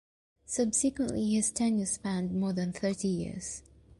[0.47, 3.61] Subsequently his tenure spanned more than thirty years.